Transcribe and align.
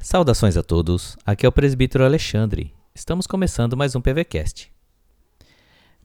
Saudações 0.00 0.56
a 0.56 0.62
todos, 0.62 1.14
aqui 1.26 1.44
é 1.44 1.48
o 1.48 1.52
presbítero 1.52 2.04
Alexandre. 2.04 2.72
Estamos 2.94 3.26
começando 3.26 3.76
mais 3.76 3.94
um 3.94 4.00
PVCast. 4.00 4.72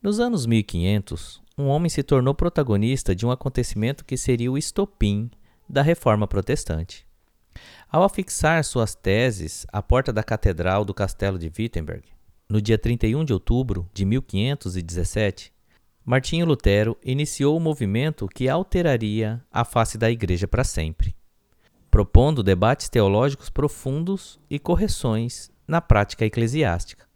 Nos 0.03 0.19
anos 0.19 0.45
1500, 0.45 1.41
um 1.57 1.67
homem 1.67 1.89
se 1.89 2.03
tornou 2.03 2.35
protagonista 2.35 3.15
de 3.15 3.25
um 3.25 3.31
acontecimento 3.31 4.03
que 4.03 4.17
seria 4.17 4.51
o 4.51 4.57
estopim 4.57 5.31
da 5.69 5.81
reforma 5.81 6.27
protestante. 6.27 7.07
Ao 7.89 8.03
afixar 8.03 8.63
suas 8.65 8.95
teses 8.95 9.65
à 9.71 9.81
porta 9.81 10.11
da 10.11 10.23
catedral 10.23 10.83
do 10.83 10.93
castelo 10.93 11.39
de 11.39 11.49
Wittenberg, 11.57 12.03
no 12.49 12.61
dia 12.61 12.77
31 12.77 13.23
de 13.23 13.31
outubro 13.31 13.89
de 13.93 14.03
1517, 14.03 15.53
Martinho 16.03 16.47
Lutero 16.47 16.97
iniciou 17.03 17.55
o 17.55 17.59
movimento 17.59 18.27
que 18.27 18.49
alteraria 18.49 19.43
a 19.51 19.63
face 19.63 19.99
da 19.99 20.09
Igreja 20.09 20.47
para 20.47 20.63
sempre, 20.63 21.15
propondo 21.91 22.41
debates 22.41 22.89
teológicos 22.89 23.49
profundos 23.49 24.39
e 24.49 24.57
correções 24.57 25.51
na 25.67 25.79
prática 25.79 26.25
eclesiástica. 26.25 27.07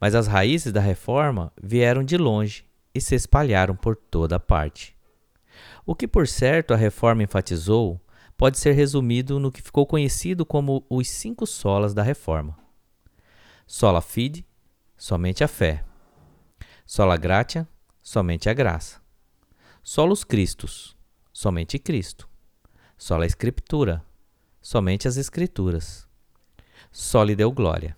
Mas 0.00 0.14
as 0.14 0.28
raízes 0.28 0.72
da 0.72 0.80
reforma 0.80 1.52
vieram 1.60 2.04
de 2.04 2.16
longe 2.16 2.64
e 2.94 3.00
se 3.00 3.16
espalharam 3.16 3.74
por 3.74 3.96
toda 3.96 4.38
parte. 4.38 4.96
O 5.84 5.94
que, 5.94 6.06
por 6.06 6.28
certo, 6.28 6.72
a 6.72 6.76
reforma 6.76 7.24
enfatizou 7.24 8.00
pode 8.36 8.58
ser 8.58 8.72
resumido 8.72 9.40
no 9.40 9.50
que 9.50 9.62
ficou 9.62 9.84
conhecido 9.84 10.46
como 10.46 10.86
os 10.88 11.08
cinco 11.08 11.44
solas 11.44 11.92
da 11.92 12.02
reforma: 12.04 12.56
sola 13.66 14.00
fide, 14.00 14.46
somente 14.96 15.42
a 15.42 15.48
fé, 15.48 15.82
sola 16.84 17.16
gratia, 17.16 17.66
somente 18.06 18.48
a 18.48 18.54
graça, 18.54 19.02
solus 19.82 20.22
Christus, 20.22 20.96
somente 21.32 21.76
Cristo, 21.76 22.28
sola 22.96 23.26
Escritura, 23.26 24.00
somente 24.62 25.08
as 25.08 25.16
Escrituras, 25.16 26.06
soli 26.92 27.34
deu 27.34 27.50
glória, 27.50 27.96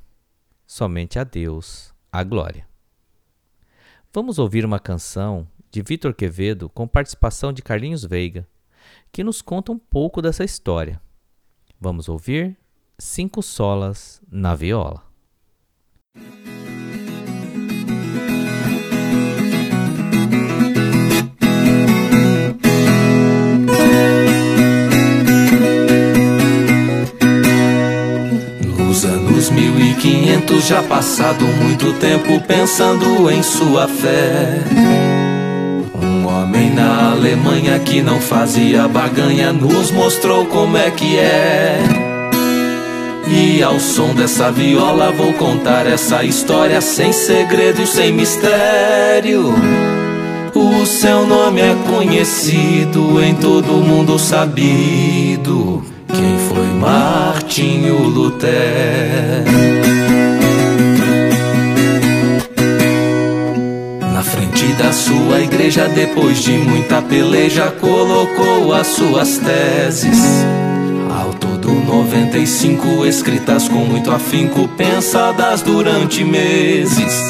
somente 0.66 1.18
a 1.18 1.24
Deus 1.24 1.92
a 2.10 2.24
glória. 2.24 2.66
Vamos 4.10 4.38
ouvir 4.38 4.64
uma 4.64 4.80
canção 4.80 5.46
de 5.70 5.82
Vitor 5.82 6.14
Quevedo 6.14 6.70
com 6.70 6.88
participação 6.88 7.52
de 7.52 7.60
Carlinhos 7.60 8.02
Veiga 8.02 8.48
que 9.12 9.22
nos 9.22 9.42
conta 9.42 9.72
um 9.72 9.78
pouco 9.78 10.22
dessa 10.22 10.42
história. 10.42 10.98
Vamos 11.78 12.08
ouvir 12.08 12.56
Cinco 12.98 13.42
Solas 13.42 14.22
na 14.26 14.54
Viola. 14.54 15.04
1500 29.98 30.64
já 30.64 30.80
passado 30.80 31.44
muito 31.44 31.92
tempo 31.94 32.40
pensando 32.46 33.28
em 33.30 33.42
sua 33.42 33.88
fé. 33.88 34.62
Um 36.00 36.24
homem 36.24 36.70
na 36.70 37.10
Alemanha 37.10 37.76
que 37.80 38.00
não 38.00 38.20
fazia 38.20 38.86
barganha 38.86 39.52
nos 39.52 39.90
mostrou 39.90 40.46
como 40.46 40.76
é 40.76 40.88
que 40.92 41.18
é. 41.18 41.80
E 43.26 43.60
ao 43.60 43.80
som 43.80 44.14
dessa 44.14 44.52
viola 44.52 45.10
vou 45.10 45.32
contar 45.32 45.84
essa 45.84 46.22
história 46.22 46.80
sem 46.80 47.12
segredo 47.12 47.82
e 47.82 47.86
sem 47.86 48.12
mistério. 48.12 49.52
O 50.54 50.86
seu 50.86 51.26
nome 51.26 51.60
é 51.60 51.76
conhecido 51.90 53.20
em 53.20 53.34
todo 53.34 53.84
mundo 53.84 54.16
sabido. 54.16 55.84
Quem 56.06 56.38
foi 56.48 56.66
Martinho 56.66 57.98
Lutero? 58.08 59.47
Da 64.18 64.92
sua 64.92 65.40
igreja, 65.40 65.86
depois 65.86 66.42
de 66.42 66.50
muita 66.50 67.00
peleja, 67.00 67.70
colocou 67.80 68.74
as 68.74 68.88
suas 68.88 69.38
teses. 69.38 70.18
Ao 71.08 71.32
todo 71.34 71.72
95 71.72 73.06
escritas 73.06 73.68
com 73.68 73.78
muito 73.84 74.10
afinco, 74.10 74.66
pensadas 74.76 75.62
durante 75.62 76.24
meses. 76.24 77.22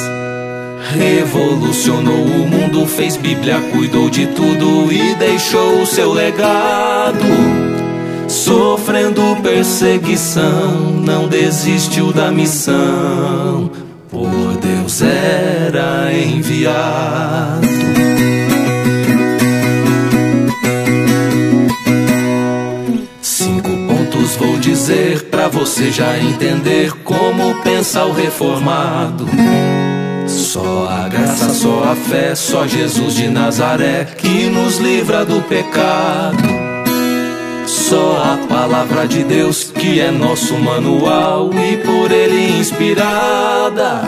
Revolucionou 0.95 2.25
o 2.25 2.49
mundo, 2.49 2.87
fez 2.87 3.19
Bíblia, 3.19 3.61
cuidou 3.71 4.09
de 4.09 4.27
tudo 4.29 4.91
e 4.91 5.15
deixou 5.17 5.83
o 5.83 5.87
seu 5.87 6.11
legado. 6.15 7.19
Sofrendo 8.27 9.37
perseguição, 9.43 11.03
não 11.05 11.29
desistiu 11.29 12.15
da 12.15 12.31
missão 12.31 13.88
por 14.11 14.57
Deus 14.57 15.03
era 15.03 16.13
enviado. 16.13 17.67
Cinco 23.21 23.69
pontos 23.87 24.37
vou 24.37 24.59
dizer 24.59 25.25
para 25.25 25.49
você 25.49 25.91
já 25.91 26.19
entender 26.19 26.93
como 27.05 27.63
pensa 27.63 28.05
o 28.05 28.13
reformado. 28.13 29.27
Só 30.27 30.89
a 30.89 31.09
graça, 31.09 31.51
só 31.51 31.85
a 31.85 31.95
fé, 31.95 32.35
só 32.35 32.67
Jesus 32.67 33.15
de 33.15 33.29
Nazaré 33.29 34.05
que 34.17 34.49
nos 34.51 34.79
livra 34.79 35.25
do 35.25 35.43
pecado. 35.43 36.58
Só 37.89 38.23
a 38.23 38.47
palavra 38.47 39.09
de 39.09 39.25
Deus 39.25 39.73
que 39.75 39.99
é 39.99 40.11
nosso 40.11 40.59
manual 40.59 41.49
e 41.55 41.79
por 41.79 42.13
ele 42.13 42.59
inspirada. 42.59 44.03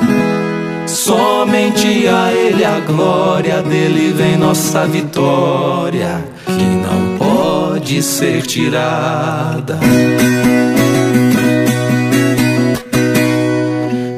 Somente 0.86 2.06
a 2.06 2.30
ele 2.30 2.62
a 2.62 2.78
glória 2.80 3.62
dele 3.62 4.12
vem 4.12 4.36
nossa 4.36 4.86
vitória, 4.86 6.22
que 6.44 6.52
não 6.52 7.16
pode 7.16 8.02
ser 8.02 8.42
tirada. 8.42 9.80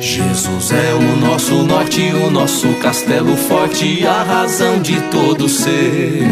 Jesus 0.01 0.73
é 0.73 0.93
o 0.93 1.25
nosso 1.25 1.55
norte, 1.63 2.01
o 2.27 2.33
nosso 2.33 2.67
castelo 2.81 3.37
forte, 3.37 4.05
a 4.05 4.25
razão 4.25 4.83
de 4.83 5.01
todo 5.03 5.49
ser. 5.49 6.27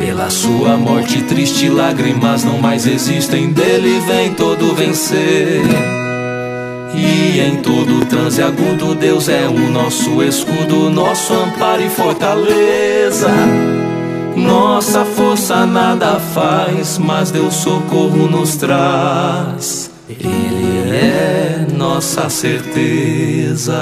Pela 0.00 0.30
sua 0.30 0.78
morte 0.78 1.22
triste, 1.24 1.68
lágrimas 1.68 2.42
não 2.42 2.56
mais 2.56 2.86
existem, 2.86 3.52
dele 3.52 4.00
vem 4.00 4.32
todo 4.32 4.74
vencer. 4.74 5.60
E 6.94 7.38
em 7.38 7.56
todo 7.56 8.06
transe 8.06 8.42
agudo, 8.42 8.94
Deus 8.94 9.28
é 9.28 9.46
o 9.46 9.70
nosso 9.70 10.22
escudo, 10.22 10.88
nosso 10.88 11.34
amparo 11.34 11.82
e 11.82 11.90
fortaleza. 11.90 13.28
Nossa 14.34 15.04
força 15.04 15.66
nada 15.66 16.18
faz, 16.18 16.96
mas 16.96 17.30
Deus 17.30 17.52
socorro 17.52 18.26
nos 18.26 18.56
traz. 18.56 19.90
Ele 20.08 20.94
é 20.94 21.66
nossa 21.76 22.30
certeza. 22.30 23.76